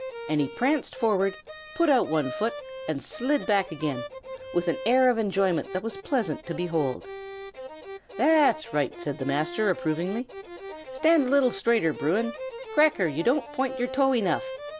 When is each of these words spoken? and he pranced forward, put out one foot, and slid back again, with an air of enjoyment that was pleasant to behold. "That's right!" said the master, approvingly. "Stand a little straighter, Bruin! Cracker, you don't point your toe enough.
and 0.27 0.41
he 0.41 0.47
pranced 0.47 0.95
forward, 0.95 1.35
put 1.75 1.87
out 1.87 2.07
one 2.07 2.31
foot, 2.31 2.53
and 2.89 3.03
slid 3.03 3.45
back 3.45 3.71
again, 3.71 4.03
with 4.55 4.67
an 4.67 4.75
air 4.83 5.11
of 5.11 5.19
enjoyment 5.19 5.71
that 5.73 5.83
was 5.83 5.95
pleasant 5.97 6.43
to 6.43 6.55
behold. 6.55 7.05
"That's 8.17 8.73
right!" 8.73 8.99
said 8.99 9.19
the 9.19 9.25
master, 9.27 9.69
approvingly. 9.69 10.25
"Stand 10.91 11.27
a 11.27 11.29
little 11.29 11.51
straighter, 11.51 11.93
Bruin! 11.93 12.33
Cracker, 12.73 13.05
you 13.05 13.21
don't 13.21 13.45
point 13.53 13.77
your 13.77 13.89
toe 13.89 14.15
enough. 14.15 14.49